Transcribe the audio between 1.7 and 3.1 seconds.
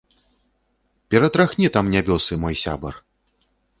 там нябёсы, мой сябар.